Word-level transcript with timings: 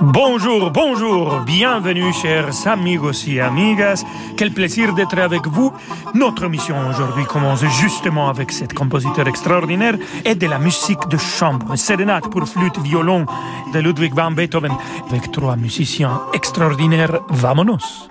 Bonjour, 0.00 0.70
bonjour, 0.70 1.40
bienvenue 1.44 2.12
chers 2.12 2.68
amigos 2.68 3.26
et 3.26 3.40
amigas. 3.40 4.04
Quel 4.36 4.52
plaisir 4.52 4.94
d'être 4.94 5.18
avec 5.18 5.46
vous. 5.48 5.72
Notre 6.14 6.46
mission 6.46 6.76
aujourd'hui 6.88 7.24
commence 7.24 7.64
justement 7.64 8.28
avec 8.28 8.52
cet 8.52 8.74
compositeur 8.74 9.26
extraordinaire 9.26 9.96
et 10.24 10.36
de 10.36 10.46
la 10.46 10.58
musique 10.58 11.08
de 11.08 11.16
chambre. 11.16 11.74
Sérénade 11.76 12.28
pour 12.30 12.46
flûte, 12.46 12.78
violon 12.78 13.26
de 13.72 13.80
Ludwig 13.80 14.14
van 14.14 14.30
Beethoven 14.30 14.72
avec 15.10 15.32
trois 15.32 15.56
musiciens 15.56 16.20
extraordinaires. 16.32 17.20
Vamonos. 17.30 18.08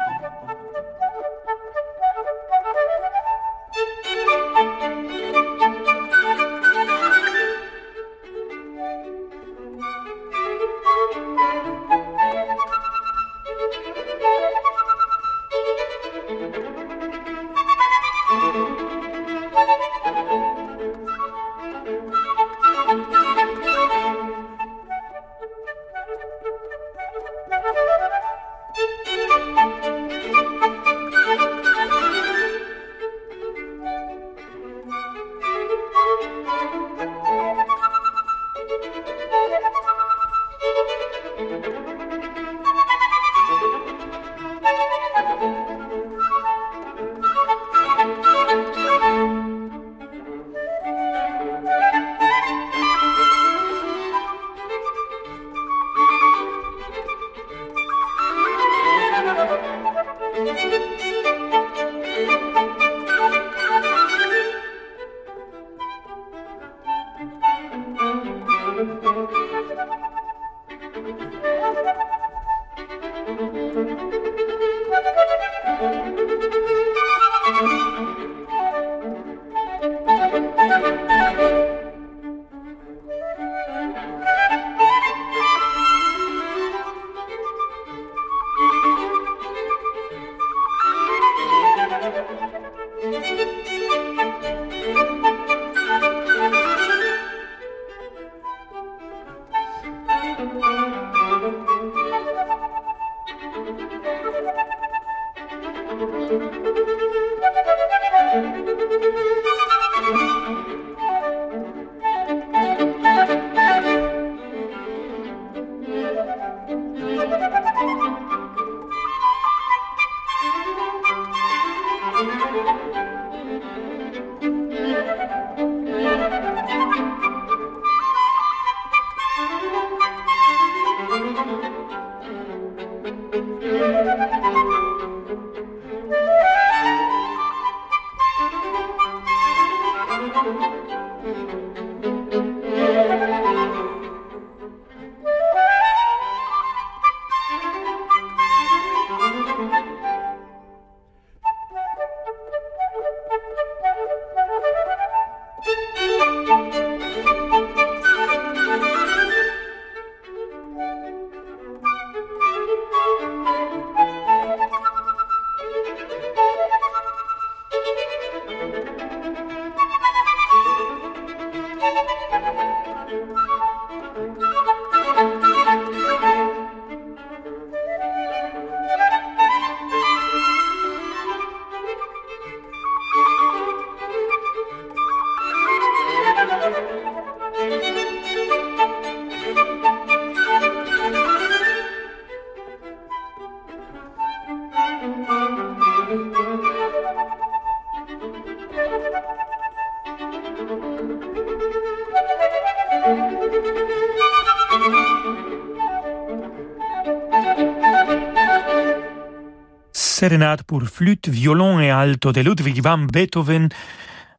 Pour 210.66 210.84
flûte, 210.84 211.30
violon 211.30 211.80
et 211.80 211.90
alto 211.90 212.34
de 212.34 212.42
Ludwig 212.42 212.82
van 212.82 212.98
Beethoven 212.98 213.70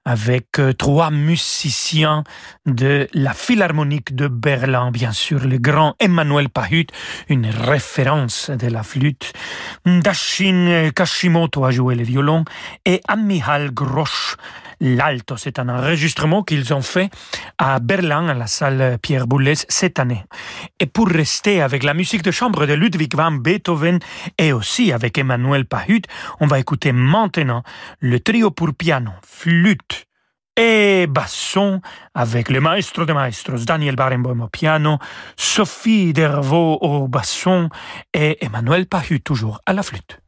avec 0.04 0.58
euh, 0.58 0.72
trois 0.72 1.10
musiciens 1.10 2.24
de 2.66 3.08
la 3.14 3.32
Philharmonique 3.32 4.14
de 4.14 4.28
Berlin, 4.28 4.90
bien 4.90 5.12
sûr, 5.12 5.46
le 5.46 5.58
grand 5.58 5.94
Emmanuel 5.98 6.48
Pahut, 6.48 6.86
une 7.28 7.46
référence 7.46 8.50
de 8.50 8.68
la 8.68 8.82
flûte. 8.82 9.32
Dashin 9.86 10.90
Kashimoto 10.94 11.64
a 11.64 11.70
joué 11.70 11.94
le 11.94 12.04
violon 12.04 12.44
et 12.84 13.00
Amihal 13.08 13.70
Grosch 13.72 14.36
l'alto. 14.80 15.36
C'est 15.36 15.58
un 15.58 15.68
enregistrement 15.68 16.42
qu'ils 16.42 16.72
ont 16.74 16.82
fait 16.82 17.10
à 17.58 17.78
Berlin, 17.80 18.28
à 18.28 18.34
la 18.34 18.46
salle 18.46 18.98
Pierre 19.00 19.26
Boulez, 19.26 19.54
cette 19.68 19.98
année. 19.98 20.24
Et 20.80 20.86
pour 20.86 21.08
rester 21.08 21.62
avec 21.62 21.82
la 21.82 21.94
musique 21.94 22.22
de 22.22 22.30
chambre 22.30 22.66
de 22.66 22.74
Ludwig 22.74 23.14
van 23.14 23.32
Beethoven 23.32 23.98
et 24.38 24.52
aussi 24.52 24.92
avec 24.92 25.18
Emmanuel 25.18 25.64
Pahut, 25.64 26.02
on 26.40 26.46
va 26.46 26.58
écouter 26.58 26.92
maintenant 26.92 27.62
le 28.00 28.20
trio 28.20 28.50
pour 28.50 28.74
piano, 28.74 29.10
flûte, 29.26 30.08
et 30.58 31.06
basson 31.06 31.80
avec 32.14 32.50
le 32.50 32.60
maestro 32.60 33.04
de 33.04 33.12
maestros 33.12 33.64
Daniel 33.64 33.94
Barenboim 33.94 34.40
au 34.40 34.48
piano, 34.48 34.98
Sophie 35.36 36.12
Dervaux 36.12 36.78
au 36.80 37.06
basson 37.06 37.68
et 38.12 38.44
Emmanuel 38.44 38.86
Pahut 38.86 39.20
toujours 39.20 39.60
à 39.66 39.72
la 39.72 39.84
flûte. 39.84 40.18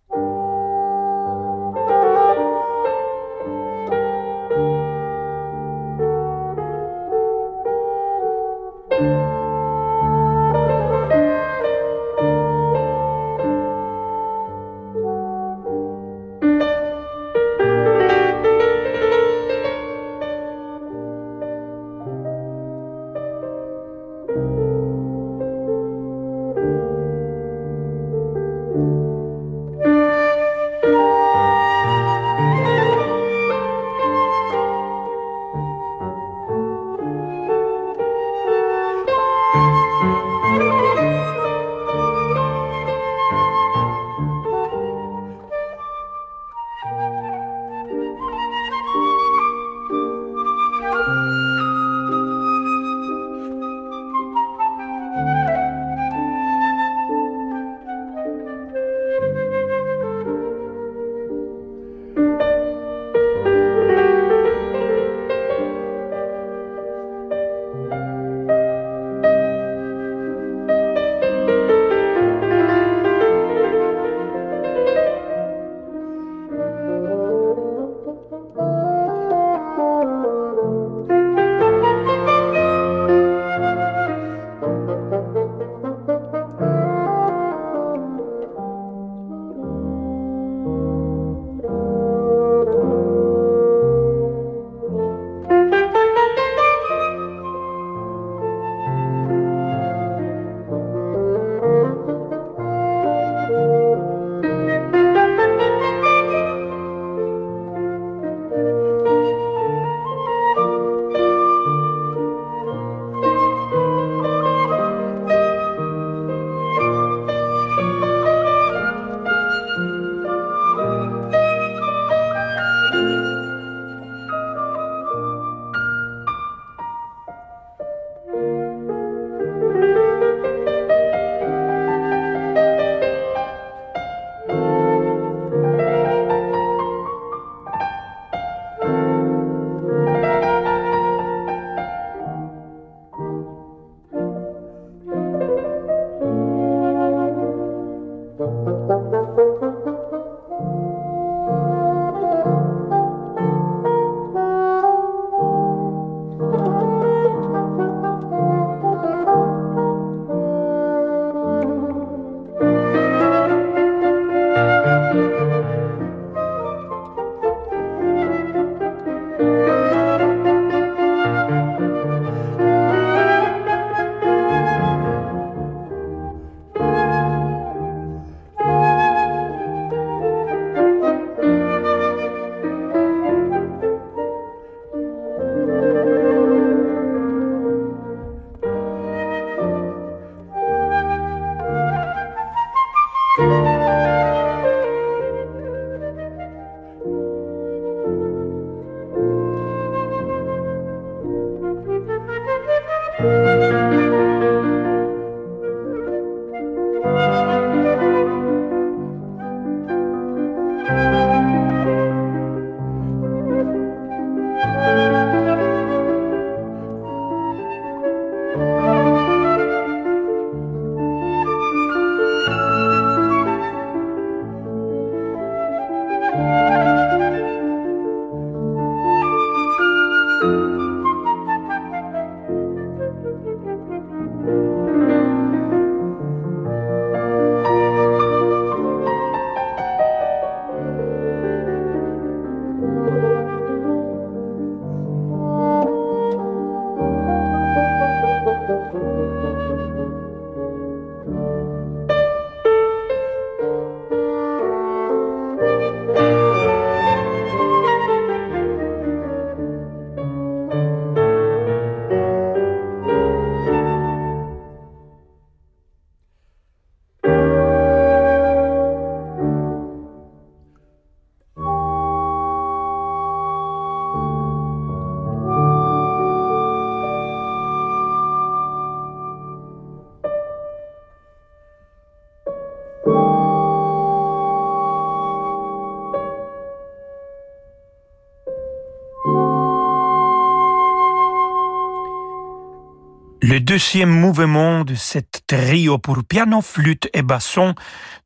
Deuxième 293.60 294.10
mouvement 294.10 294.84
de 294.84 294.94
cette 294.94 295.42
trio 295.46 295.98
pour 295.98 296.24
piano, 296.24 296.60
flûte 296.60 297.08
et 297.12 297.22
basson 297.22 297.74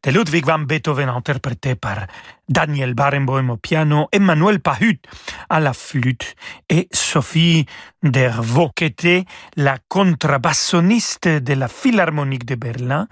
de 0.02 0.10
Ludwig 0.10 0.44
van 0.44 0.58
Beethoven 0.58 1.08
interprété 1.08 1.74
par 1.74 2.06
Daniel 2.48 2.94
Barenboim 2.94 3.48
au 3.50 3.56
piano, 3.56 4.08
Emmanuel 4.12 4.60
Pahut 4.60 5.00
à 5.48 5.60
la 5.60 5.72
flûte 5.72 6.34
et 6.68 6.88
Sophie 6.92 7.66
Dervaux, 8.02 8.70
qui 8.76 8.84
était 8.84 9.24
la 9.56 9.78
contrebassoniste 9.88 11.26
de 11.26 11.54
la 11.54 11.68
Philharmonique 11.68 12.44
de 12.44 12.54
Berlin 12.54 13.08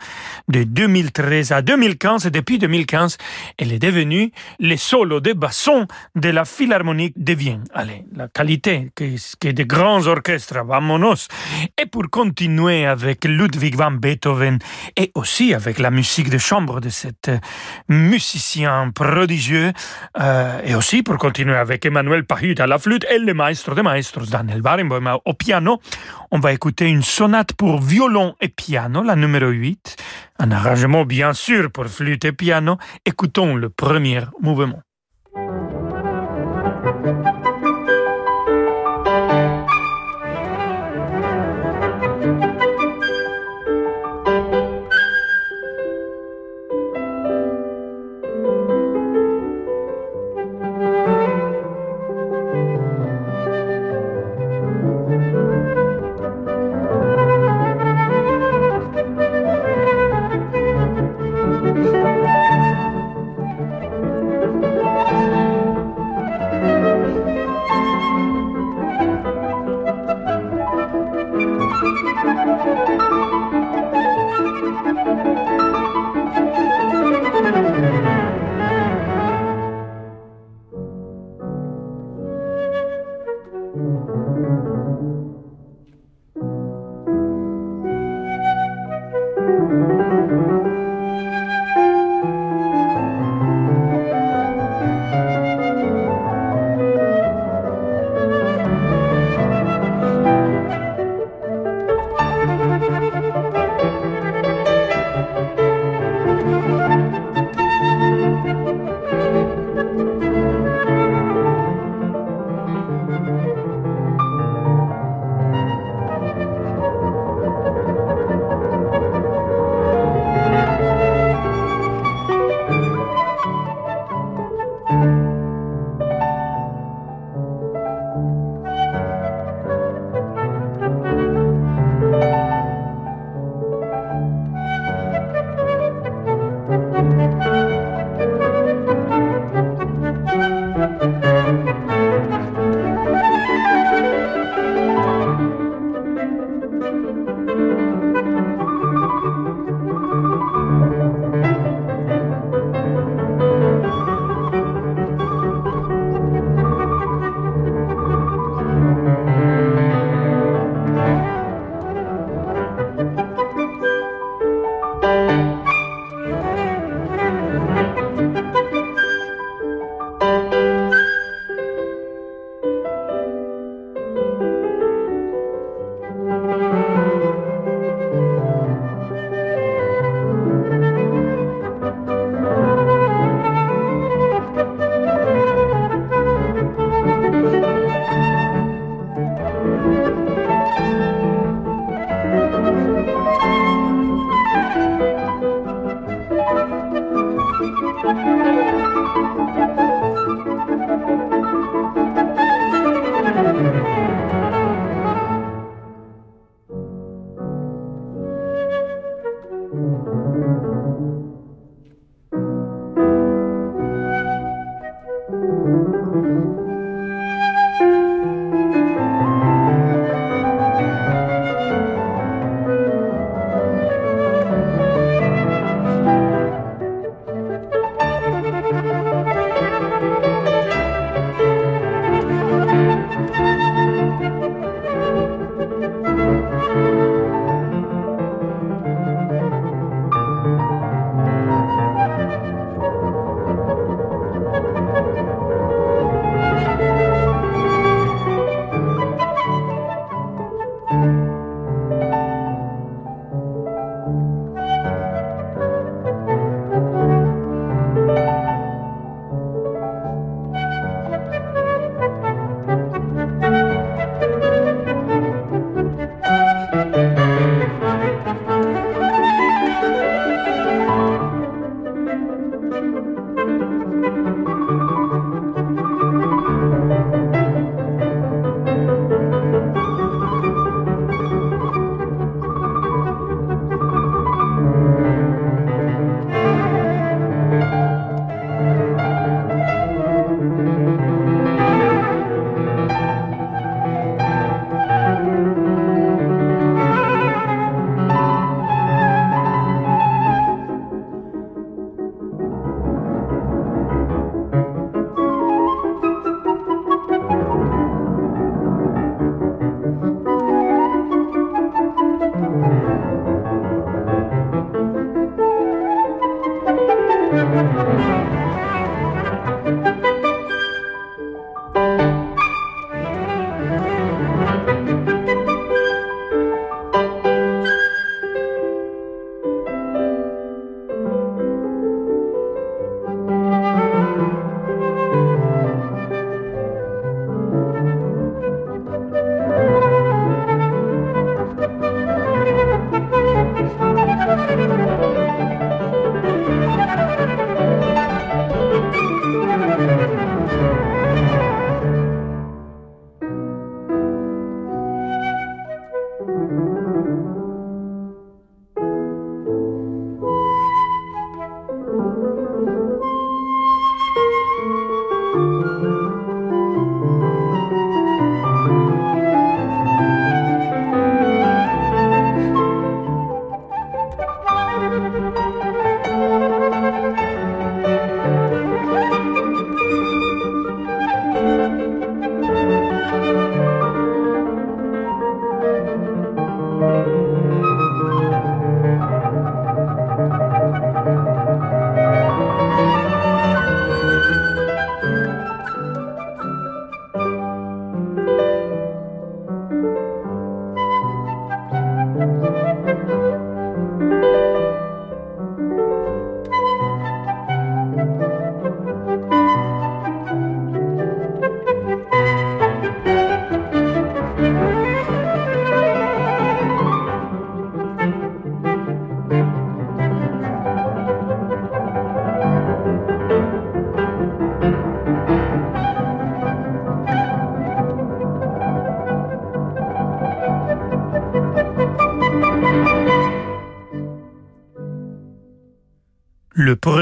de 0.48 0.64
2013 0.64 1.52
à 1.52 1.62
2015 1.62 2.26
et 2.26 2.30
depuis 2.30 2.58
2015, 2.58 3.16
elle 3.58 3.72
est 3.72 3.78
devenue 3.78 4.32
le 4.60 4.76
solo 4.76 5.20
de 5.20 5.32
basson 5.32 5.86
de 6.14 6.28
la 6.28 6.44
Philharmonique 6.44 7.14
de 7.16 7.32
Vienne. 7.32 7.64
Allez, 7.72 8.04
la 8.14 8.28
qualité 8.28 8.90
que, 8.94 9.04
que 9.40 9.48
de 9.48 9.62
grands 9.62 10.06
orchestres, 10.06 10.62
vamonos. 10.64 11.28
Et 11.80 11.86
pour 11.86 12.10
continuer 12.10 12.84
avec 12.84 13.24
Ludwig 13.24 13.76
van 13.76 13.92
Beethoven 13.92 14.58
et 14.96 15.10
aussi 15.14 15.54
avec 15.54 15.78
la 15.78 15.90
musique 15.90 16.28
de 16.28 16.38
chambre 16.38 16.80
de 16.80 16.90
cet 16.90 17.30
musicien 17.88 18.90
euh, 20.20 20.60
et 20.64 20.74
aussi 20.74 21.02
pour 21.02 21.16
continuer 21.18 21.56
avec 21.56 21.84
Emmanuel 21.84 22.24
Pahut 22.24 22.54
à 22.58 22.66
la 22.66 22.78
flûte 22.78 23.06
et 23.10 23.18
le 23.18 23.34
maestro 23.34 23.74
de 23.74 23.82
maestros 23.82 24.28
Daniel 24.28 24.62
Barenboim 24.62 25.18
au 25.24 25.34
piano, 25.34 25.80
on 26.30 26.38
va 26.38 26.52
écouter 26.52 26.88
une 26.88 27.02
sonate 27.02 27.52
pour 27.52 27.80
violon 27.80 28.34
et 28.40 28.48
piano, 28.48 29.02
la 29.02 29.16
numéro 29.16 29.48
8, 29.48 29.96
un 30.38 30.50
arrangement 30.50 31.04
bien 31.04 31.32
sûr 31.32 31.70
pour 31.70 31.86
flûte 31.86 32.24
et 32.24 32.32
piano. 32.32 32.78
Écoutons 33.06 33.54
le 33.54 33.70
premier 33.70 34.22
mouvement. 34.40 34.82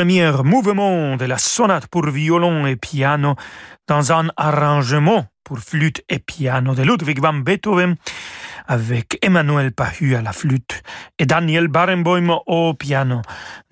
Premier 0.00 0.32
mouvement 0.44 1.18
de 1.18 1.26
la 1.26 1.36
sonate 1.36 1.86
pour 1.86 2.06
violon 2.08 2.64
et 2.64 2.76
piano 2.76 3.34
dans 3.86 4.12
un 4.14 4.30
arrangement 4.38 5.26
pour 5.44 5.58
flûte 5.58 6.02
et 6.08 6.18
piano 6.18 6.74
de 6.74 6.82
Ludwig 6.82 7.20
van 7.20 7.34
Beethoven 7.34 7.96
avec 8.66 9.18
Emmanuel 9.20 9.72
Pahu 9.72 10.14
à 10.14 10.22
la 10.22 10.32
flûte 10.32 10.82
et 11.18 11.26
Daniel 11.26 11.68
Barenboim 11.68 12.40
au 12.46 12.72
piano, 12.72 13.20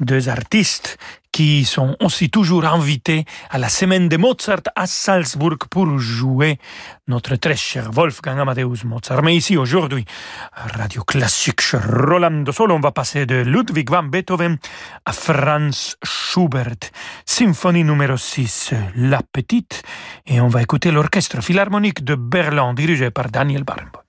deux 0.00 0.28
artistes 0.28 0.98
qui 1.38 1.64
sont 1.64 1.96
aussi 2.00 2.30
toujours 2.30 2.64
invités 2.64 3.24
à 3.48 3.58
la 3.58 3.68
semaine 3.68 4.08
de 4.08 4.16
Mozart 4.16 4.66
à 4.74 4.88
Salzbourg 4.88 5.68
pour 5.70 5.96
jouer 6.00 6.58
notre 7.06 7.36
très 7.36 7.54
cher 7.54 7.92
Wolfgang 7.92 8.40
Amadeus 8.40 8.82
Mozart. 8.84 9.22
Mais 9.22 9.36
ici, 9.36 9.56
aujourd'hui, 9.56 10.04
Radio 10.52 11.04
Classique 11.04 11.60
Rolando 11.74 12.50
Solo, 12.50 12.74
on 12.74 12.80
va 12.80 12.90
passer 12.90 13.24
de 13.24 13.36
Ludwig 13.42 13.88
van 13.88 14.02
Beethoven 14.02 14.58
à 15.04 15.12
Franz 15.12 15.96
Schubert. 16.02 16.90
Symphonie 17.24 17.84
numéro 17.84 18.16
6, 18.16 18.74
La 18.96 19.20
Petite, 19.22 19.84
et 20.26 20.40
on 20.40 20.48
va 20.48 20.62
écouter 20.62 20.90
l'orchestre 20.90 21.40
philharmonique 21.40 22.02
de 22.02 22.16
Berlin 22.16 22.74
dirigé 22.74 23.12
par 23.12 23.30
Daniel 23.30 23.62
Barenboim. 23.62 24.07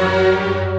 Música 0.00 0.69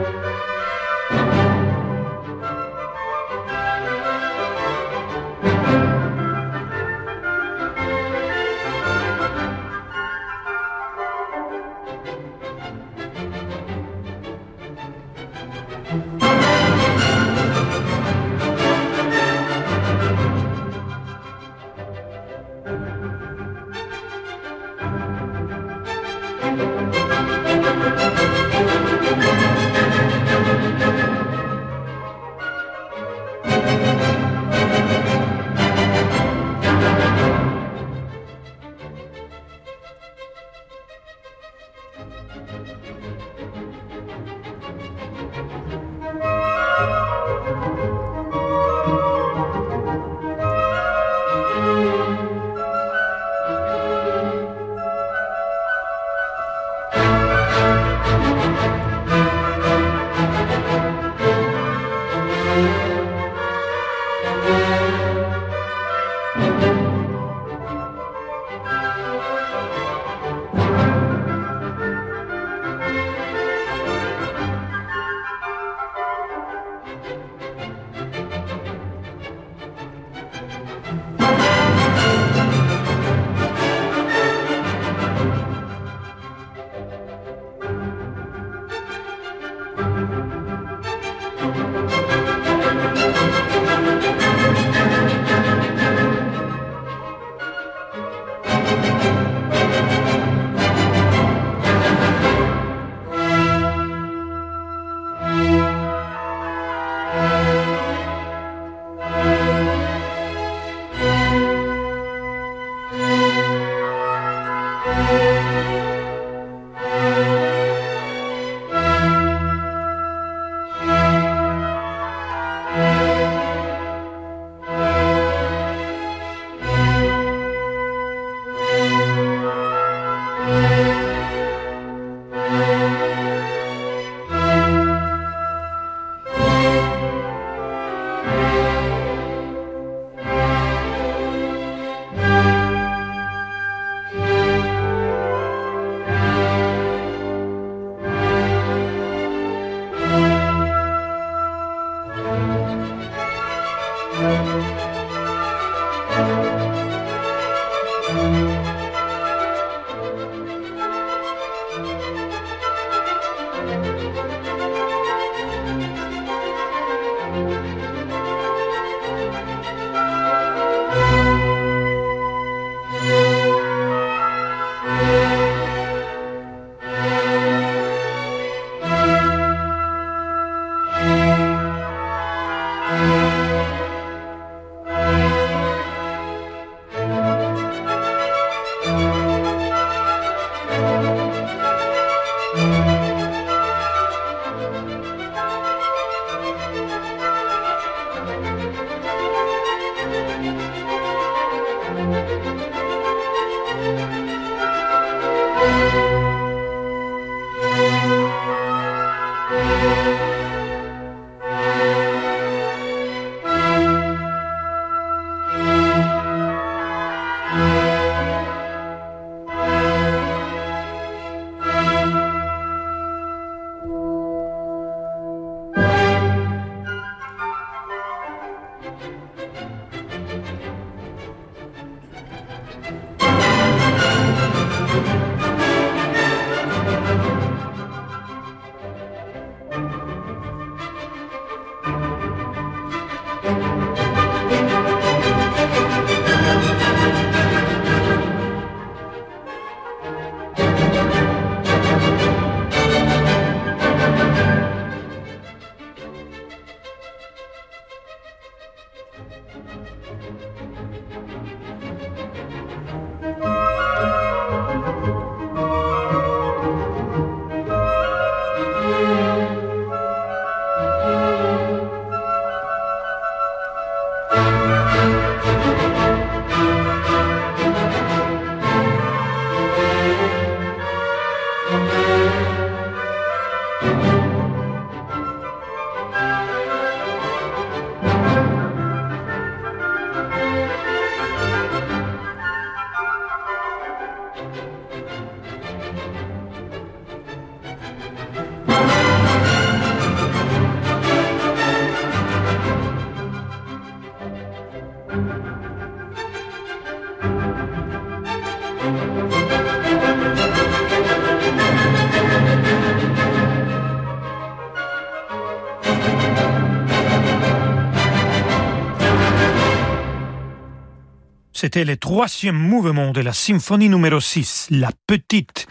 C'était 321.74 321.86
le 321.86 321.96
troisième 321.96 322.58
mouvement 322.58 323.12
de 323.12 323.22
la 323.22 323.32
symphonie 323.32 323.88
numéro 323.88 324.20
6, 324.20 324.68
La 324.72 324.90
Petite, 325.08 325.68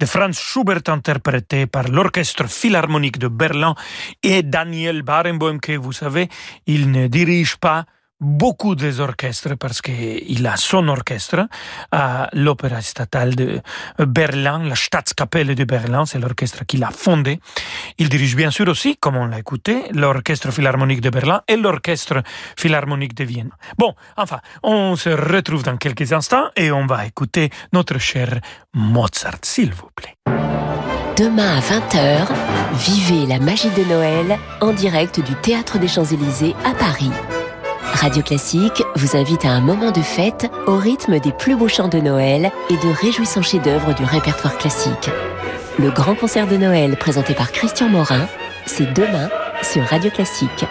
de 0.00 0.06
Franz 0.06 0.40
Schubert 0.40 0.80
interprété 0.86 1.66
par 1.66 1.88
l'Orchestre 1.88 2.48
Philharmonique 2.48 3.18
de 3.18 3.28
Berlin 3.28 3.74
et 4.22 4.42
Daniel 4.42 5.02
Barenboim, 5.02 5.58
que 5.58 5.76
vous 5.76 5.92
savez, 5.92 6.30
il 6.66 6.90
ne 6.90 7.06
dirige 7.06 7.56
pas 7.56 7.84
beaucoup 8.22 8.74
des 8.74 9.00
orchestres 9.00 9.56
parce 9.58 9.82
qu'il 9.82 10.46
a 10.46 10.56
son 10.56 10.88
orchestre 10.88 11.48
à 11.90 12.28
l'Opéra 12.32 12.80
statale 12.80 13.34
de 13.34 13.60
Berlin, 13.98 14.62
la 14.64 14.76
Staatskapelle 14.76 15.54
de 15.54 15.64
Berlin, 15.64 16.06
c'est 16.06 16.18
l'orchestre 16.18 16.64
qu'il 16.64 16.84
a 16.84 16.90
fondé. 16.90 17.40
Il 17.98 18.08
dirige 18.08 18.36
bien 18.36 18.50
sûr 18.50 18.68
aussi, 18.68 18.96
comme 18.96 19.16
on 19.16 19.26
l'a 19.26 19.40
écouté, 19.40 19.84
l'Orchestre 19.92 20.52
Philharmonique 20.52 21.00
de 21.00 21.10
Berlin 21.10 21.42
et 21.48 21.56
l'Orchestre 21.56 22.22
Philharmonique 22.56 23.14
de 23.14 23.24
Vienne. 23.24 23.50
Bon, 23.76 23.94
enfin, 24.16 24.38
on 24.62 24.96
se 24.96 25.10
retrouve 25.10 25.64
dans 25.64 25.76
quelques 25.76 26.12
instants 26.12 26.48
et 26.56 26.70
on 26.70 26.86
va 26.86 27.06
écouter 27.06 27.50
notre 27.72 27.98
cher 27.98 28.40
Mozart, 28.72 29.38
s'il 29.42 29.74
vous 29.74 29.90
plaît. 29.94 30.16
Demain 31.16 31.58
à 31.58 31.60
20h, 31.60 32.28
vivez 32.74 33.26
la 33.26 33.38
magie 33.38 33.70
de 33.70 33.84
Noël 33.84 34.38
en 34.60 34.72
direct 34.72 35.20
du 35.20 35.34
Théâtre 35.34 35.78
des 35.78 35.88
Champs-Élysées 35.88 36.54
à 36.64 36.72
Paris. 36.72 37.10
Radio 37.92 38.22
Classique 38.22 38.82
vous 38.96 39.16
invite 39.16 39.44
à 39.44 39.50
un 39.50 39.60
moment 39.60 39.90
de 39.92 40.00
fête 40.00 40.50
au 40.66 40.76
rythme 40.76 41.20
des 41.20 41.32
plus 41.32 41.56
beaux 41.56 41.68
chants 41.68 41.88
de 41.88 41.98
Noël 41.98 42.50
et 42.70 42.76
de 42.76 43.00
réjouissants 43.00 43.42
chefs-d'œuvre 43.42 43.94
du 43.94 44.04
répertoire 44.04 44.56
classique. 44.58 45.10
Le 45.78 45.90
grand 45.90 46.14
concert 46.14 46.46
de 46.46 46.56
Noël 46.56 46.96
présenté 46.96 47.34
par 47.34 47.52
Christian 47.52 47.88
Morin, 47.88 48.26
c'est 48.66 48.92
demain 48.92 49.28
sur 49.62 49.84
Radio 49.84 50.10
Classique. 50.10 50.64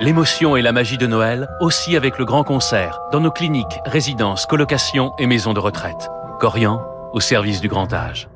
L'émotion 0.00 0.56
et 0.56 0.62
la 0.62 0.72
magie 0.72 0.98
de 0.98 1.06
Noël 1.06 1.48
aussi 1.60 1.96
avec 1.96 2.18
le 2.18 2.24
grand 2.24 2.44
concert 2.44 3.00
dans 3.12 3.20
nos 3.20 3.30
cliniques, 3.30 3.80
résidences, 3.86 4.46
colocations 4.46 5.12
et 5.18 5.26
maisons 5.26 5.54
de 5.54 5.60
retraite. 5.60 6.08
Corian 6.40 6.82
au 7.12 7.20
service 7.20 7.60
du 7.60 7.68
grand 7.68 7.92
âge. 7.92 8.28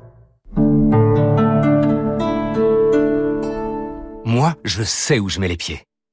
Moi, 4.25 4.39
Moi, 4.39 4.53
je 4.63 4.83
sais 4.83 5.19
où 5.19 5.27
je 5.27 5.39
mets 5.39 5.47
les 5.47 5.57
pieds. 5.57 5.88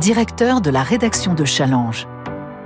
directeur 0.00 0.60
de 0.60 0.70
la 0.70 0.82
rédaction 0.82 1.34
de 1.34 1.44
Challenge. 1.44 2.08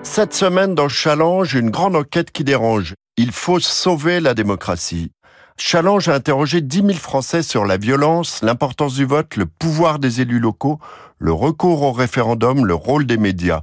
Cette 0.02 0.32
semaine 0.32 0.74
dans 0.74 0.88
Challenge, 0.88 1.54
une 1.54 1.70
grande 1.70 1.94
enquête 1.94 2.30
qui 2.30 2.42
dérange. 2.42 2.94
Il 3.18 3.32
faut 3.32 3.60
sauver 3.60 4.20
la 4.20 4.32
démocratie. 4.32 5.12
Challenge 5.58 6.08
a 6.08 6.14
interrogé 6.14 6.62
10 6.62 6.78
000 6.78 6.92
Français 6.94 7.42
sur 7.42 7.66
la 7.66 7.76
violence, 7.76 8.40
l'importance 8.42 8.94
du 8.94 9.04
vote, 9.04 9.36
le 9.36 9.44
pouvoir 9.44 9.98
des 9.98 10.22
élus 10.22 10.38
locaux, 10.38 10.78
le 11.18 11.32
recours 11.32 11.82
au 11.82 11.92
référendum, 11.92 12.64
le 12.64 12.74
rôle 12.74 13.04
des 13.04 13.18
médias. 13.18 13.60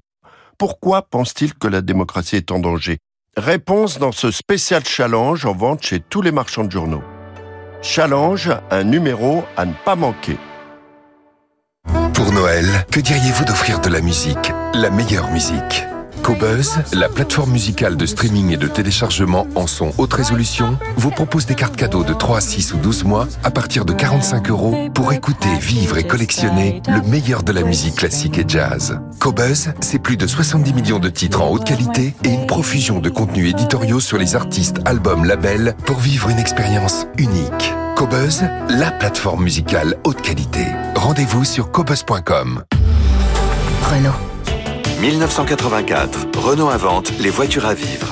Pourquoi 0.59 1.01
pense-t-il 1.01 1.55
que 1.55 1.67
la 1.67 1.81
démocratie 1.81 2.35
est 2.35 2.51
en 2.51 2.59
danger? 2.59 2.99
Réponse 3.35 3.97
dans 3.97 4.11
ce 4.11 4.29
spécial 4.29 4.85
challenge 4.85 5.45
en 5.45 5.53
vente 5.53 5.83
chez 5.83 5.99
tous 5.99 6.21
les 6.21 6.31
marchands 6.31 6.65
de 6.65 6.71
journaux. 6.71 7.03
Challenge, 7.81 8.51
un 8.69 8.83
numéro 8.83 9.43
à 9.57 9.65
ne 9.65 9.73
pas 9.83 9.95
manquer. 9.95 10.37
Pour 12.13 12.31
Noël, 12.31 12.65
que 12.91 12.99
diriez-vous 12.99 13.45
d'offrir 13.45 13.79
de 13.79 13.89
la 13.89 14.01
musique 14.01 14.53
La 14.73 14.89
meilleure 14.89 15.29
musique? 15.31 15.85
Cobuzz, 16.23 16.79
la 16.93 17.07
plateforme 17.07 17.51
musicale 17.51 17.97
de 17.97 18.05
streaming 18.07 18.51
et 18.51 18.57
de 18.57 18.67
téléchargement 18.67 19.45
en 19.53 19.67
son 19.67 19.93
haute 19.99 20.13
résolution, 20.13 20.75
vous 20.97 21.11
propose 21.11 21.45
des 21.45 21.53
cartes 21.53 21.75
cadeaux 21.75 22.03
de 22.03 22.13
3, 22.13 22.41
6 22.41 22.73
ou 22.73 22.77
12 22.77 23.03
mois 23.03 23.27
à 23.43 23.51
partir 23.51 23.85
de 23.85 23.93
45 23.93 24.49
euros 24.49 24.89
pour 24.91 25.13
écouter, 25.13 25.49
vivre 25.59 25.99
et 25.99 26.07
collectionner 26.07 26.81
le 26.87 27.03
meilleur 27.03 27.43
de 27.43 27.51
la 27.51 27.61
musique 27.61 27.95
classique 27.95 28.39
et 28.39 28.45
jazz. 28.47 28.99
Cobuzz, 29.19 29.73
c'est 29.81 29.99
plus 29.99 30.17
de 30.17 30.25
70 30.25 30.73
millions 30.73 30.99
de 30.99 31.09
titres 31.09 31.43
en 31.43 31.49
haute 31.49 31.65
qualité 31.65 32.15
et 32.23 32.29
une 32.29 32.47
profusion 32.47 32.99
de 32.99 33.09
contenus 33.09 33.51
éditoriaux 33.51 33.99
sur 33.99 34.17
les 34.17 34.35
artistes, 34.35 34.79
albums, 34.85 35.25
labels 35.25 35.75
pour 35.85 35.99
vivre 35.99 36.29
une 36.29 36.39
expérience 36.39 37.05
unique. 37.19 37.75
Cobuzz, 37.95 38.43
la 38.67 38.91
plateforme 38.91 39.43
musicale 39.43 39.95
haute 40.03 40.21
qualité. 40.21 40.65
Rendez-vous 40.95 41.45
sur 41.45 41.71
cobuzz.com. 41.71 42.63
Renault. 43.83 44.11
1984, 44.99 46.27
Renault 46.37 46.69
invente 46.69 47.13
les 47.19 47.29
voitures 47.29 47.65
à 47.65 47.73
vivre. 47.73 48.07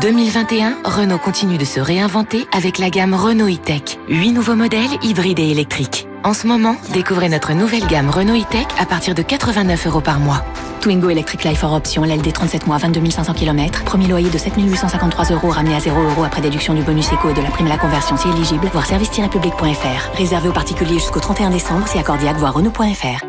2021, 0.00 0.76
Renault 0.84 1.18
continue 1.18 1.56
de 1.56 1.64
se 1.64 1.80
réinventer 1.80 2.46
avec 2.52 2.78
la 2.78 2.90
gamme 2.90 3.14
Renault 3.14 3.48
e-Tech. 3.48 3.98
8 4.08 4.32
nouveaux 4.32 4.56
modèles 4.56 4.98
hybrides 5.02 5.38
et 5.38 5.50
électriques. 5.50 6.06
En 6.22 6.34
ce 6.34 6.46
moment, 6.46 6.76
découvrez 6.92 7.30
notre 7.30 7.54
nouvelle 7.54 7.86
gamme 7.86 8.10
Renault 8.10 8.36
e-Tech 8.36 8.66
à 8.78 8.84
partir 8.84 9.14
de 9.14 9.22
89 9.22 9.86
euros 9.86 10.00
par 10.02 10.18
mois. 10.18 10.44
Twingo 10.84 11.08
Electric 11.08 11.44
Life 11.44 11.60
for 11.60 11.72
option, 11.72 12.04
LLD 12.04 12.30
37 12.30 12.66
mois, 12.66 12.76
22 12.76 13.08
500 13.08 13.32
km. 13.32 13.84
Premier 13.84 14.06
loyer 14.06 14.28
de 14.28 14.36
7 14.36 14.52
853 14.58 15.30
euros 15.30 15.48
ramené 15.48 15.74
à 15.74 15.80
0 15.80 15.98
euros 15.98 16.24
après 16.24 16.42
déduction 16.42 16.74
du 16.74 16.82
bonus 16.82 17.10
éco 17.10 17.30
et 17.30 17.32
de 17.32 17.40
la 17.40 17.48
prime 17.48 17.68
à 17.68 17.70
la 17.70 17.78
conversion 17.78 18.18
si 18.18 18.28
éligible. 18.28 18.68
Voir 18.70 18.84
service-public.fr. 18.84 20.14
Réservé 20.14 20.50
aux 20.50 20.52
particuliers 20.52 20.98
jusqu'au 20.98 21.20
31 21.20 21.48
décembre 21.48 21.88
si 21.88 21.98
accordiaque, 21.98 22.36
voir 22.36 22.52
Renault.fr. 22.52 23.24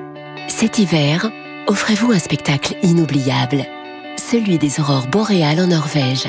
Cet 0.49 0.79
hiver, 0.79 1.31
offrez-vous 1.67 2.11
un 2.11 2.19
spectacle 2.19 2.75
inoubliable. 2.83 3.63
Celui 4.17 4.57
des 4.57 4.81
aurores 4.81 5.07
boréales 5.07 5.61
en 5.61 5.67
Norvège. 5.67 6.27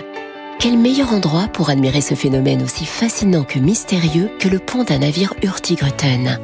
Quel 0.60 0.78
meilleur 0.78 1.12
endroit 1.12 1.48
pour 1.48 1.70
admirer 1.70 2.02
ce 2.02 2.14
phénomène 2.14 2.62
aussi 2.62 2.86
fascinant 2.86 3.42
que 3.42 3.58
mystérieux 3.58 4.30
que 4.38 4.46
le 4.46 4.60
pont 4.60 4.84
d'un 4.84 5.00
navire 5.00 5.34
Hurtigruten? 5.42 6.38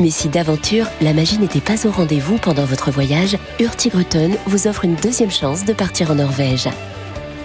Mais 0.00 0.10
si 0.10 0.28
d'aventure, 0.28 0.86
la 1.00 1.12
magie 1.12 1.38
n'était 1.38 1.60
pas 1.60 1.86
au 1.86 1.90
rendez-vous 1.90 2.38
pendant 2.38 2.64
votre 2.64 2.90
voyage, 2.90 3.36
Hurtigruten 3.58 4.36
vous 4.46 4.66
offre 4.66 4.84
une 4.84 4.96
deuxième 4.96 5.30
chance 5.30 5.64
de 5.64 5.72
partir 5.72 6.10
en 6.10 6.16
Norvège. 6.16 6.68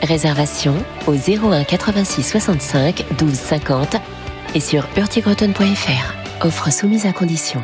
Réservation 0.02 0.76
au 1.08 1.14
01 1.14 1.64
86 1.64 2.24
65 2.24 3.06
12 3.18 3.34
50 3.34 3.96
et 4.54 4.60
sur 4.60 4.88
hurtigruten.fr. 4.98 6.46
Offre 6.46 6.72
soumise 6.72 7.06
à 7.06 7.14
condition. 7.14 7.62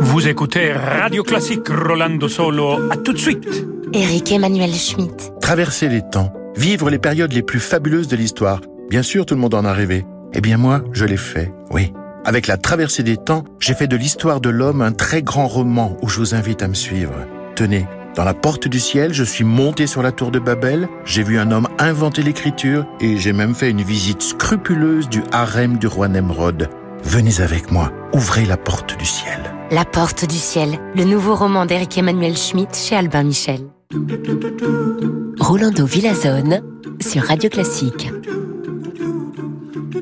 Vous 0.00 0.28
écoutez 0.28 0.72
Radio 0.72 1.22
Classique 1.22 1.68
Rolando 1.68 2.28
Solo. 2.28 2.90
À 2.90 2.96
tout 2.96 3.12
de 3.12 3.18
suite. 3.18 3.66
Eric 3.92 4.32
Emmanuel 4.32 4.72
Schmitt. 4.72 5.32
Traverser 5.40 5.88
les 5.88 6.02
temps, 6.02 6.32
vivre 6.56 6.90
les 6.90 6.98
périodes 6.98 7.32
les 7.32 7.42
plus 7.42 7.60
fabuleuses 7.60 8.08
de 8.08 8.16
l'histoire. 8.16 8.60
Bien 8.90 9.02
sûr, 9.02 9.24
tout 9.26 9.34
le 9.34 9.40
monde 9.40 9.54
en 9.54 9.64
a 9.64 9.72
rêvé. 9.72 10.04
Eh 10.34 10.40
bien 10.40 10.56
moi, 10.56 10.82
je 10.92 11.04
l'ai 11.04 11.16
fait, 11.16 11.52
oui. 11.70 11.92
Avec 12.24 12.46
la 12.46 12.56
traversée 12.56 13.02
des 13.02 13.16
temps, 13.16 13.44
j'ai 13.58 13.74
fait 13.74 13.88
de 13.88 13.96
l'histoire 13.96 14.40
de 14.40 14.48
l'homme 14.48 14.80
un 14.80 14.92
très 14.92 15.22
grand 15.22 15.46
roman 15.46 15.96
où 16.02 16.08
je 16.08 16.18
vous 16.18 16.34
invite 16.34 16.62
à 16.62 16.68
me 16.68 16.74
suivre. 16.74 17.14
Tenez, 17.56 17.86
dans 18.14 18.24
la 18.24 18.32
porte 18.32 18.68
du 18.68 18.78
ciel, 18.78 19.12
je 19.12 19.24
suis 19.24 19.44
monté 19.44 19.86
sur 19.86 20.02
la 20.02 20.12
tour 20.12 20.30
de 20.30 20.38
Babel, 20.38 20.88
j'ai 21.04 21.22
vu 21.22 21.38
un 21.38 21.50
homme 21.50 21.68
inventer 21.78 22.22
l'écriture 22.22 22.86
et 23.00 23.16
j'ai 23.16 23.32
même 23.32 23.54
fait 23.54 23.70
une 23.70 23.82
visite 23.82 24.22
scrupuleuse 24.22 25.08
du 25.08 25.22
harem 25.32 25.78
du 25.78 25.86
roi 25.86 26.08
Nemrod. 26.08 26.68
Venez 27.04 27.40
avec 27.40 27.72
moi, 27.72 27.90
ouvrez 28.14 28.46
la 28.46 28.56
porte 28.56 28.98
du 28.98 29.04
ciel. 29.04 29.40
La 29.70 29.84
porte 29.84 30.28
du 30.28 30.36
ciel, 30.36 30.78
le 30.94 31.04
nouveau 31.04 31.34
roman 31.34 31.66
d'Éric 31.66 31.98
Emmanuel 31.98 32.36
Schmitt 32.36 32.74
chez 32.76 32.96
Albin 32.96 33.24
Michel. 33.24 33.60
Rolando 35.40 35.84
Villazone 35.84 36.62
sur 37.00 37.24
Radio 37.24 37.50
Classique. 37.50 38.10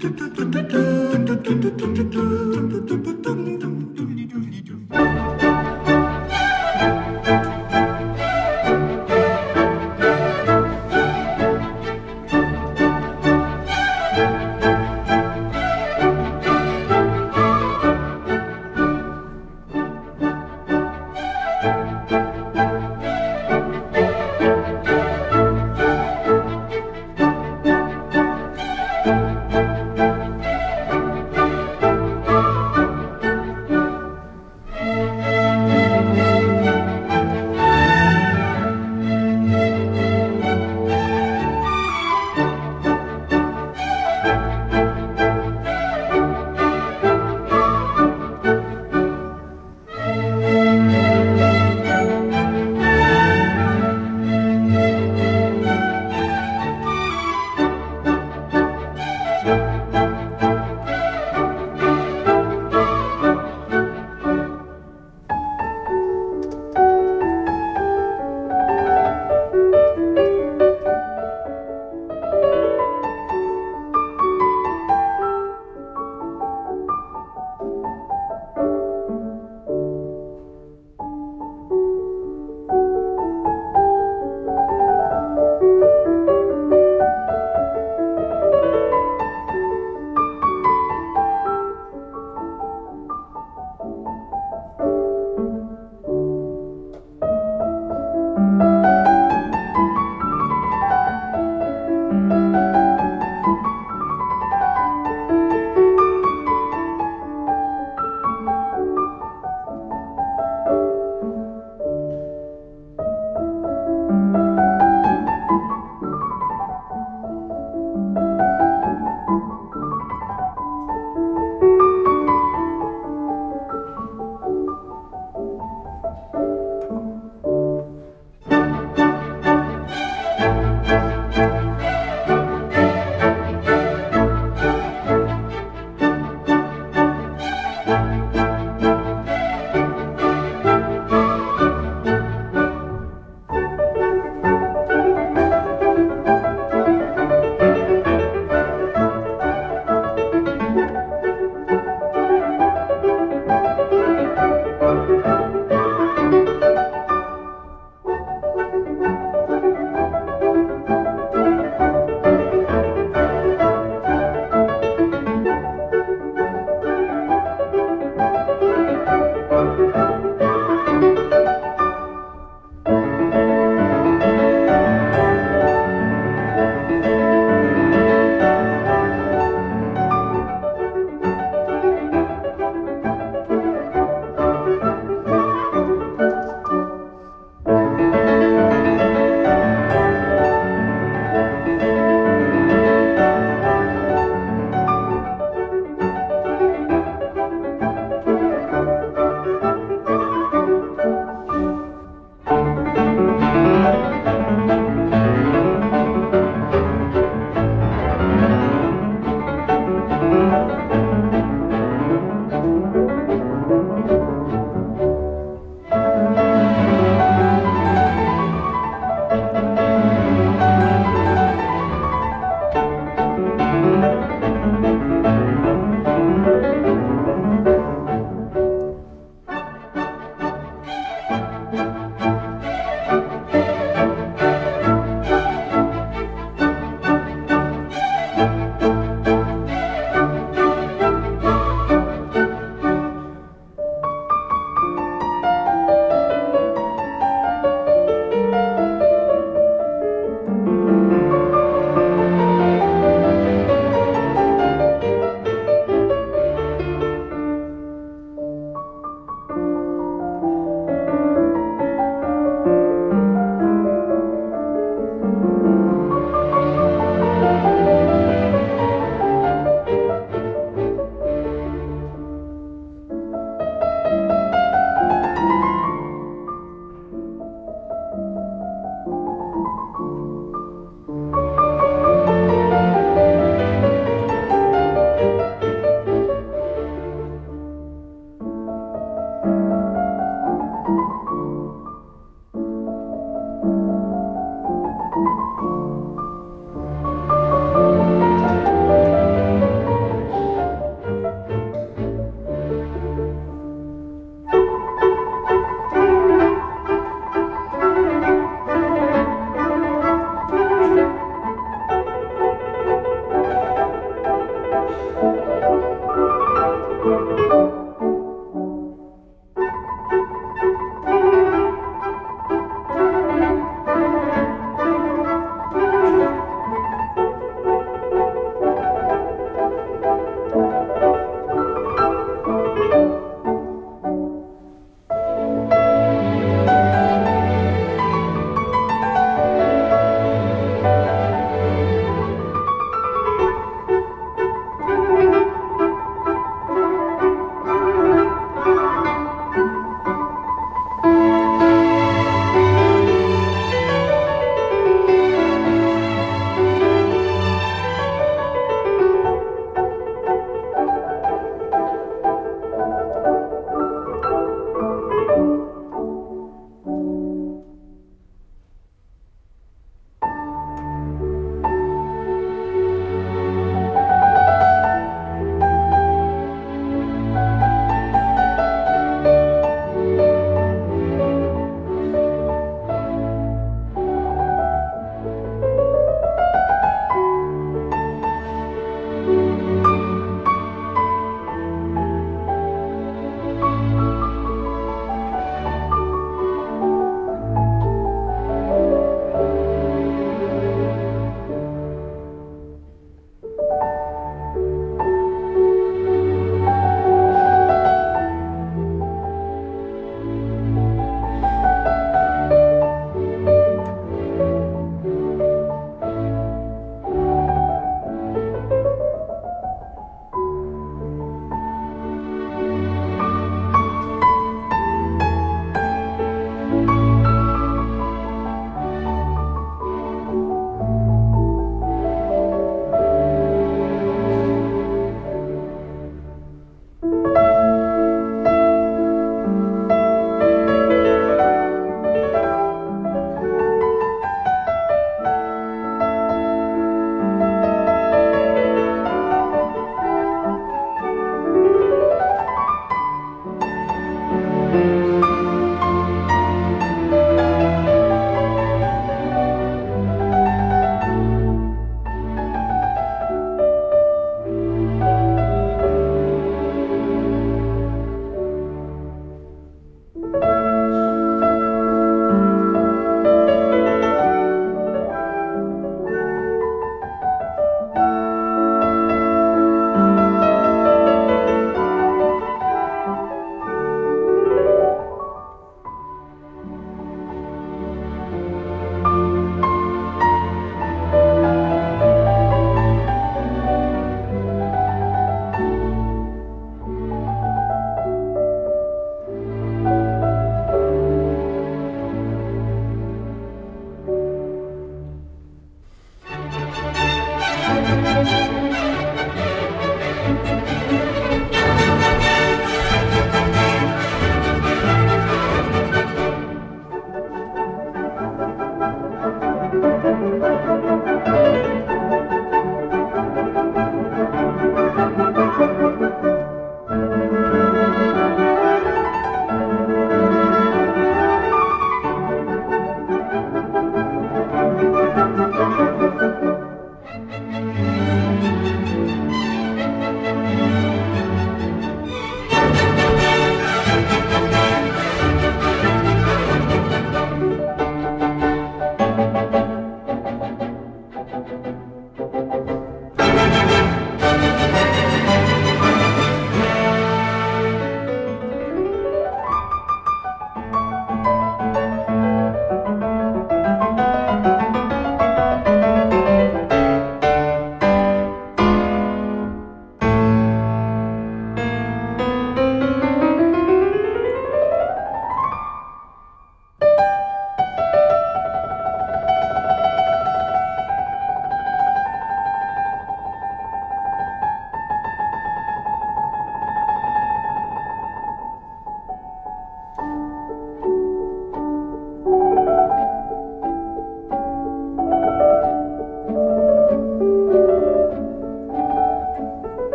do, 0.00 0.08
do, 0.10 0.28
do, 0.28 0.44
do, 0.44 0.62
do. 0.62 0.83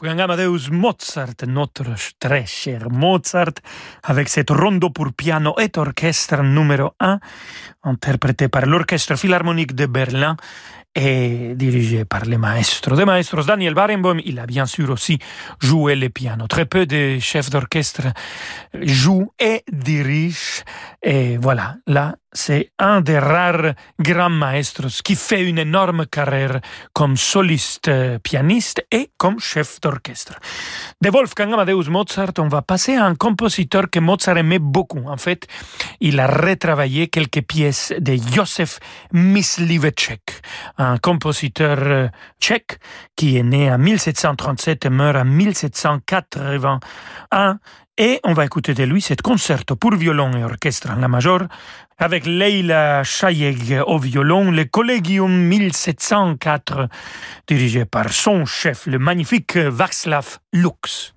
Wolfgang 0.00 0.20
Amadeus 0.22 0.70
Mozart, 0.70 1.46
notre 1.46 1.84
très 2.18 2.46
cher 2.46 2.90
Mozart, 2.90 3.60
avec 4.02 4.30
cette 4.30 4.50
rondo 4.50 4.88
pour 4.88 5.12
piano 5.12 5.54
et 5.58 5.76
orchestre 5.76 6.42
numéro 6.42 6.92
1, 7.00 7.18
interprété 7.82 8.48
par 8.48 8.64
l'Orchestre 8.64 9.16
Philharmonique 9.16 9.74
de 9.74 9.84
Berlin 9.84 10.36
et 10.94 11.54
dirigé 11.54 12.06
par 12.06 12.24
le 12.24 12.38
maestro 12.38 12.96
de 12.96 13.04
maestros 13.04 13.46
Daniel 13.46 13.74
Barenboim. 13.74 14.20
Il 14.24 14.38
a 14.38 14.46
bien 14.46 14.64
sûr 14.64 14.90
aussi 14.90 15.18
joué 15.60 15.96
le 15.96 16.08
piano. 16.08 16.46
Très 16.46 16.64
peu 16.64 16.86
de 16.86 17.18
chefs 17.18 17.50
d'orchestre 17.50 18.08
jouent 18.80 19.32
et 19.38 19.64
dirigent. 19.70 20.62
Et 21.02 21.36
voilà, 21.36 21.76
là, 21.86 22.16
c'est 22.32 22.70
un 22.78 23.00
des 23.00 23.18
rares 23.18 23.74
grands 23.98 24.30
maestros 24.30 25.02
qui 25.02 25.16
fait 25.16 25.42
une 25.42 25.58
énorme 25.58 26.06
carrière 26.06 26.60
comme 26.92 27.16
soliste 27.16 27.90
pianiste 28.22 28.86
et 28.92 29.10
comme 29.18 29.40
chef 29.40 29.80
d'orchestre. 29.80 30.38
De 31.00 31.10
Wolfgang 31.10 31.52
Amadeus 31.52 31.90
Mozart, 31.90 32.32
on 32.38 32.48
va 32.48 32.62
passer 32.62 32.94
à 32.94 33.04
un 33.04 33.14
compositeur 33.14 33.90
que 33.90 33.98
Mozart 33.98 34.38
aimait 34.38 34.60
beaucoup. 34.60 35.02
En 35.06 35.16
fait, 35.16 35.46
il 36.00 36.20
a 36.20 36.26
retravaillé 36.26 37.08
quelques 37.08 37.42
pièces 37.42 37.94
de 37.98 38.16
Josef 38.32 38.78
Mysliveček, 39.12 40.42
un 40.78 40.98
compositeur 40.98 41.78
euh, 41.80 42.08
tchèque 42.40 42.78
qui 43.16 43.38
est 43.38 43.42
né 43.42 43.72
en 43.72 43.78
1737 43.78 44.86
et 44.86 44.90
meurt 44.90 45.16
en 45.16 45.24
1781 45.24 47.58
et 48.00 48.18
on 48.24 48.32
va 48.32 48.46
écouter 48.46 48.72
de 48.72 48.84
lui 48.84 49.02
cet 49.02 49.20
concerto 49.20 49.76
pour 49.76 49.94
violon 49.94 50.32
et 50.32 50.42
orchestre 50.42 50.90
en 50.90 50.96
la 50.96 51.08
major 51.08 51.42
avec 52.00 52.26
Leila 52.26 53.04
Chayeg 53.04 53.82
au 53.86 53.98
violon, 53.98 54.50
le 54.50 54.64
Collegium 54.64 55.30
1704, 55.30 56.88
dirigé 57.46 57.84
par 57.84 58.10
son 58.10 58.46
chef, 58.46 58.86
le 58.86 58.98
magnifique 58.98 59.56
Václav 59.56 60.38
Lux. 60.52 61.14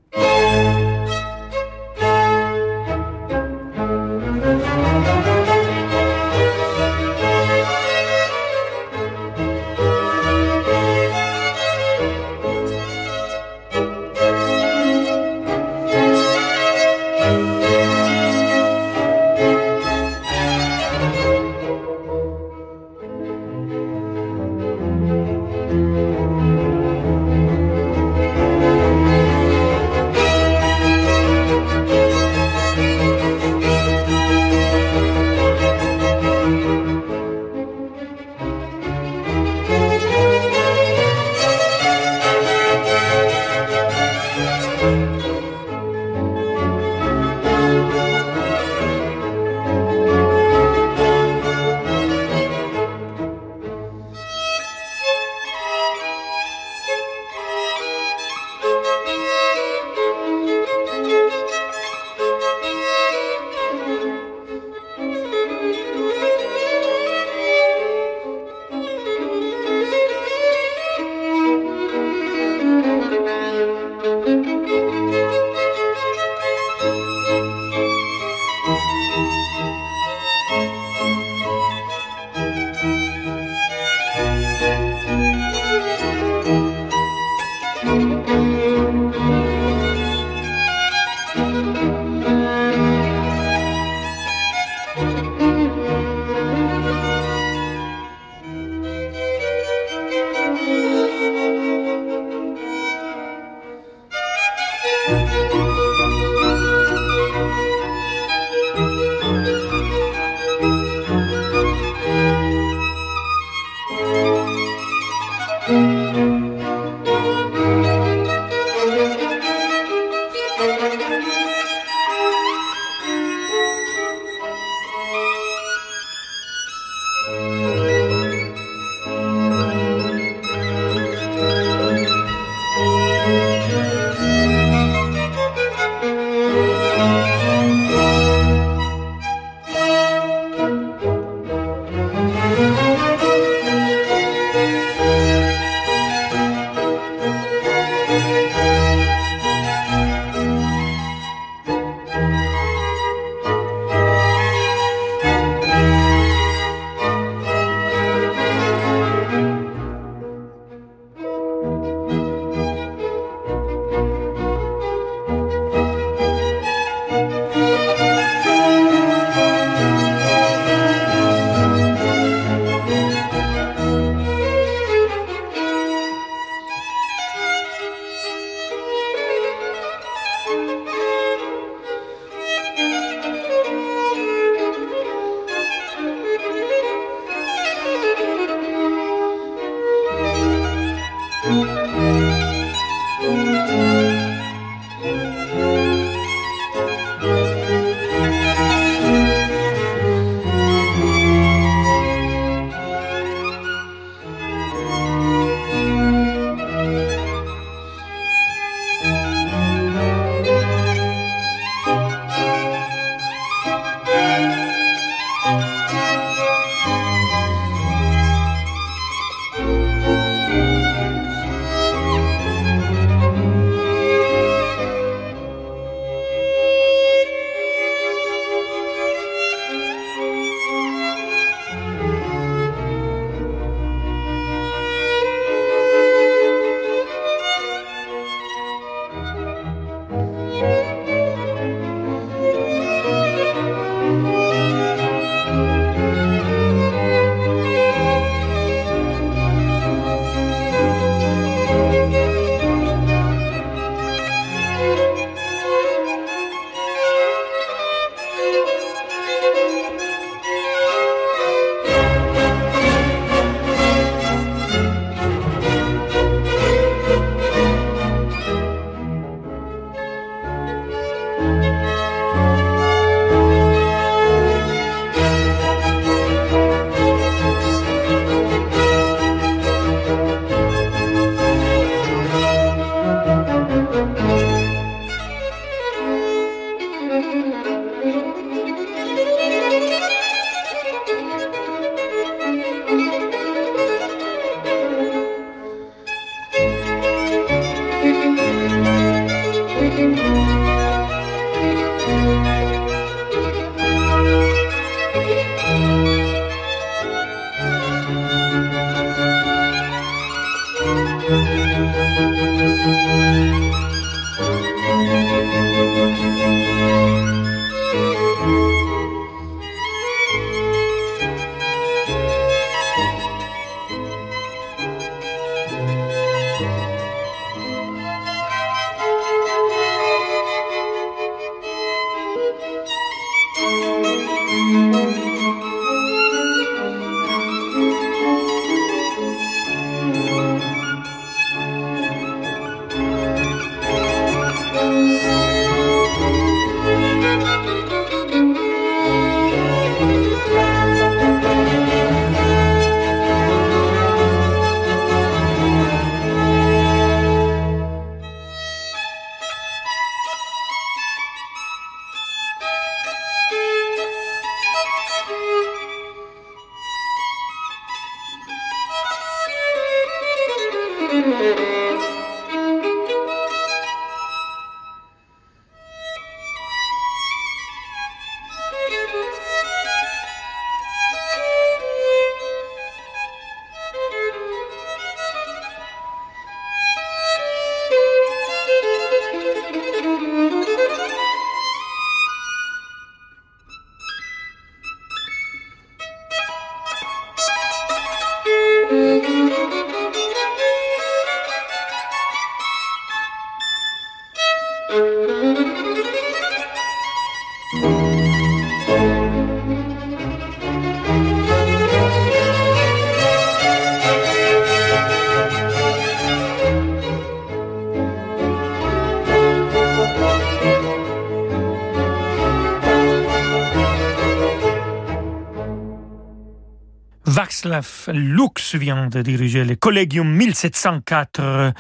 Lux 428.08 428.76
vient 428.76 429.08
de 429.08 429.22
diriger 429.22 429.64
le 429.64 429.76
Collegium 429.76 430.30
1704 430.30 431.74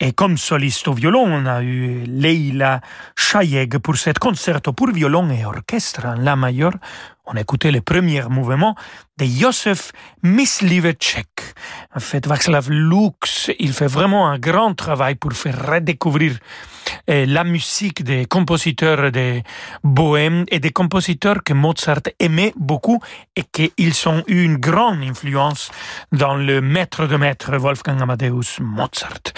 et 0.00 0.12
comme 0.12 0.36
soliste 0.36 0.88
au 0.88 0.92
violon, 0.92 1.24
on 1.26 1.46
a 1.46 1.62
eu 1.62 2.04
Leila 2.06 2.80
Chayeg 3.16 3.78
pour 3.78 3.96
cet 3.96 4.18
concerto 4.18 4.72
pour 4.72 4.90
violon 4.90 5.30
et 5.30 5.44
orchestre 5.44 6.06
en 6.06 6.14
La 6.14 6.36
majeure. 6.36 6.74
On 7.32 7.36
a 7.36 7.42
écouté 7.42 7.70
le 7.70 7.80
premier 7.80 8.22
mouvement 8.28 8.74
de 9.16 9.24
Josef 9.24 9.92
Myslivecek. 10.24 11.28
En 11.94 12.00
fait, 12.00 12.26
Václav 12.26 12.68
Lux, 12.70 13.52
il 13.60 13.72
fait 13.72 13.86
vraiment 13.86 14.28
un 14.28 14.38
grand 14.38 14.74
travail 14.74 15.14
pour 15.14 15.32
faire 15.34 15.64
redécouvrir 15.64 16.38
la 17.06 17.44
musique 17.44 18.02
des 18.02 18.26
compositeurs 18.26 19.12
de 19.12 19.42
bohème 19.84 20.44
et 20.48 20.58
des 20.58 20.70
compositeurs 20.70 21.42
que 21.44 21.52
Mozart 21.52 22.02
aimait 22.18 22.52
beaucoup 22.56 22.98
et 23.36 23.44
qu'ils 23.44 24.08
ont 24.08 24.24
eu 24.26 24.42
une 24.42 24.56
grande 24.56 25.02
influence 25.02 25.70
dans 26.10 26.34
le 26.34 26.60
maître 26.60 27.06
de 27.06 27.16
maître 27.16 27.56
Wolfgang 27.56 28.00
Amadeus 28.02 28.60
Mozart. 28.60 29.34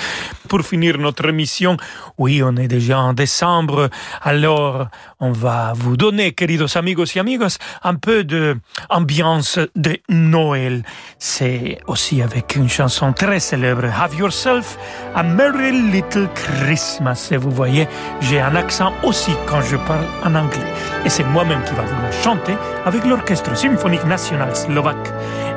Pour 0.49 0.63
finir 0.63 0.99
notre 0.99 1.29
émission, 1.29 1.77
oui, 2.19 2.43
on 2.43 2.57
est 2.57 2.69
déjà 2.69 3.01
en 3.01 3.13
décembre, 3.13 3.91
alors 4.23 4.89
on 5.21 5.33
va 5.33 5.73
vous 5.75 5.97
donner, 5.97 6.33
queridos 6.33 6.77
amigos 6.77 7.15
y 7.15 7.19
amigos, 7.19 7.59
un 7.85 7.95
peu 7.95 8.25
de 8.25 8.57
ambiance 8.91 9.59
de 9.77 9.99
Noël. 10.09 10.83
C'est 11.19 11.79
aussi 11.87 12.23
avec 12.23 12.57
une 12.57 12.69
chanson 12.69 13.13
très 13.13 13.41
célèbre, 13.41 13.85
Have 13.85 14.15
Yourself 14.15 14.79
a 15.15 15.23
Merry 15.23 15.73
Little 15.91 16.29
Christmas. 16.35 17.29
Et 17.31 17.37
vous 17.37 17.51
voyez, 17.51 17.87
j'ai 18.21 18.41
un 18.41 18.55
accent 18.57 18.93
aussi 19.03 19.33
quand 19.47 19.61
je 19.63 19.77
parle 19.77 20.07
en 20.25 20.35
anglais. 20.35 20.61
Et 21.05 21.09
c'est 21.09 21.25
moi-même 21.25 21.63
qui 21.65 21.75
va 21.75 21.83
vous 21.83 22.07
le 22.07 22.13
chanter 22.23 22.55
avec 22.85 23.05
l'Orchestre 23.05 23.57
symphonique 23.57 24.05
national 24.05 24.55
slovaque 24.55 25.13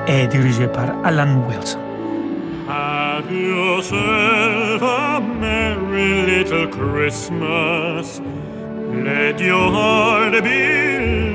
et 0.07 0.27
dirigé 0.27 0.67
par 0.67 0.85
Alan 1.03 1.41
Wilson. 1.47 1.79
Have 2.67 3.31
yourself 3.31 4.81
a 4.81 5.21
merry 5.39 6.25
little 6.25 6.67
Christmas. 6.67 8.19
Let 8.91 9.39
your 9.39 9.71
heart 9.71 10.43
be. 10.43 11.34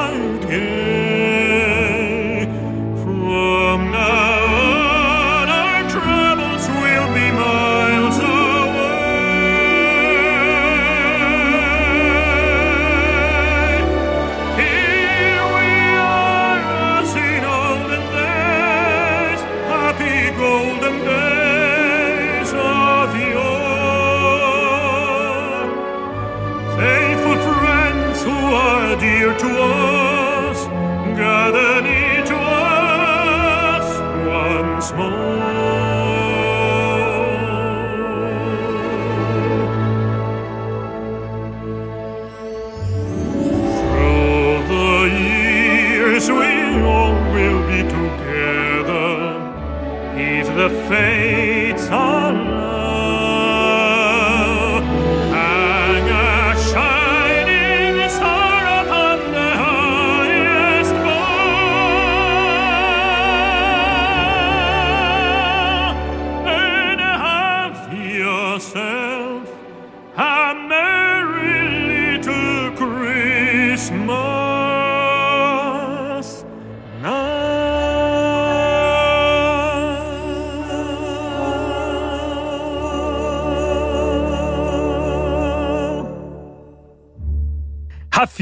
좋. 29.41 29.80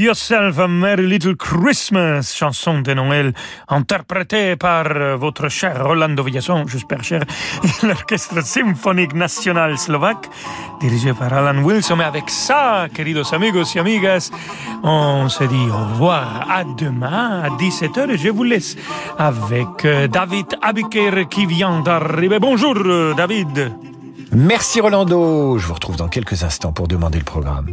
Yourself 0.00 0.58
a 0.58 0.66
Merry 0.66 1.06
Little 1.06 1.36
Christmas, 1.36 2.32
chanson 2.34 2.80
de 2.80 2.94
Noël 2.94 3.34
interprétée 3.68 4.56
par 4.56 4.86
euh, 4.86 5.14
votre 5.16 5.50
cher 5.50 5.84
Rolando 5.84 6.22
Villason, 6.22 6.66
j'espère 6.66 7.04
cher, 7.04 7.22
l'Orchestre 7.82 8.42
Symphonique 8.42 9.12
National 9.12 9.76
Slovaque, 9.76 10.26
dirigé 10.80 11.12
par 11.12 11.34
Alan 11.34 11.62
Wilson. 11.62 11.96
Mais 11.96 12.04
avec 12.04 12.30
ça, 12.30 12.86
queridos 12.94 13.34
amigos 13.34 13.74
y 13.74 13.78
amigas, 13.78 14.30
on 14.82 15.28
se 15.28 15.44
dit 15.44 15.68
au 15.70 15.76
revoir 15.92 16.46
à 16.50 16.64
demain 16.64 17.42
à 17.42 17.50
17h 17.50 18.08
et 18.08 18.16
je 18.16 18.30
vous 18.30 18.44
laisse 18.44 18.76
avec 19.18 19.84
euh, 19.84 20.08
David 20.08 20.56
Abiker 20.62 21.28
qui 21.28 21.44
vient 21.44 21.80
d'arriver. 21.80 22.38
Bonjour 22.38 22.74
euh, 22.74 23.12
David. 23.14 23.70
Merci 24.32 24.80
Rolando. 24.80 25.58
Je 25.58 25.66
vous 25.66 25.74
retrouve 25.74 25.96
dans 25.96 26.08
quelques 26.08 26.42
instants 26.42 26.72
pour 26.72 26.88
demander 26.88 27.18
le 27.18 27.24
programme. 27.24 27.72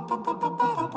Música 0.00 0.88